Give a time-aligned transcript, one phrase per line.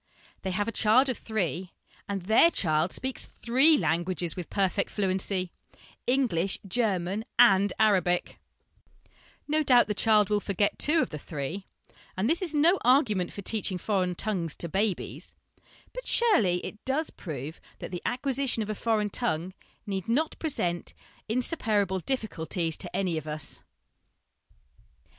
[0.41, 1.73] They have a child of three,
[2.09, 5.51] and their child speaks three languages with perfect fluency
[6.07, 8.39] English, German, and Arabic
[9.05, 9.09] I
[9.47, 11.67] No doubt the child will forget two of the three,
[12.17, 15.35] and this is no argument for teaching foreign tongues to babies,
[15.93, 19.53] but surely it does prove that the acquisition of a foreign tongue
[19.85, 20.95] need not present
[21.29, 23.61] insuperable difficulties to any of us.